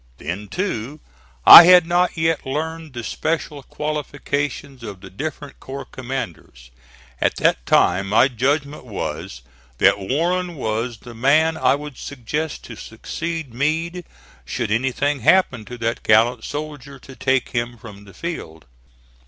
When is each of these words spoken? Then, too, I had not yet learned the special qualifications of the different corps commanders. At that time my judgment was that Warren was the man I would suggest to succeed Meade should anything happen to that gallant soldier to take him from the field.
Then, 0.17 0.47
too, 0.47 0.99
I 1.45 1.65
had 1.65 1.85
not 1.85 2.17
yet 2.17 2.43
learned 2.43 2.93
the 2.93 3.03
special 3.03 3.61
qualifications 3.61 4.81
of 4.81 5.01
the 5.01 5.11
different 5.11 5.59
corps 5.59 5.85
commanders. 5.85 6.71
At 7.21 7.35
that 7.35 7.67
time 7.67 8.09
my 8.09 8.27
judgment 8.27 8.83
was 8.83 9.43
that 9.77 9.99
Warren 9.99 10.55
was 10.55 10.97
the 11.01 11.13
man 11.13 11.55
I 11.55 11.75
would 11.75 11.99
suggest 11.99 12.63
to 12.63 12.75
succeed 12.75 13.53
Meade 13.53 14.03
should 14.43 14.71
anything 14.71 15.19
happen 15.19 15.65
to 15.65 15.77
that 15.77 16.01
gallant 16.01 16.43
soldier 16.45 16.97
to 16.97 17.15
take 17.15 17.49
him 17.49 17.77
from 17.77 18.05
the 18.05 18.13
field. 18.15 18.65